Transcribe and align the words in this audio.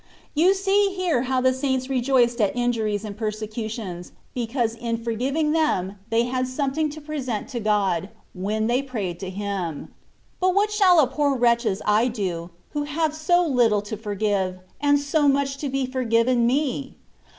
You 0.33 0.55
see 0.55 0.95
here 0.95 1.21
how 1.29 1.41
the 1.41 1.53
saints 1.53 1.87
rejoiced 1.87 2.41
at 2.41 2.55
injuries 2.55 3.05
and 3.05 3.15
persecutions, 3.15 4.13
because 4.33 4.73
in 4.73 4.97
forgiving 4.97 5.51
them 5.51 5.95
they 6.09 6.23
had 6.23 6.47
something 6.47 6.89
to 6.89 6.99
present 6.99 7.47
to 7.49 7.59
God, 7.59 8.09
when 8.33 8.65
they 8.65 8.81
prayed 8.81 9.19
to 9.19 9.29
Him. 9.29 9.93
But 10.39 10.55
what 10.55 10.71
shall 10.71 10.97
such 10.97 11.09
a 11.09 11.11
poor 11.15 11.35
wretch 11.35 11.67
as 11.67 11.83
I 11.85 12.07
do, 12.07 12.49
who 12.71 12.85
have 12.85 13.13
so 13.13 13.45
little 13.45 13.83
to 13.83 13.95
forgive, 13.95 14.57
and 14.81 14.99
so 14.99 15.27
much 15.27 15.57
to 15.59 15.69
be 15.69 15.85
forgiven 15.85 16.47
me 16.47 16.95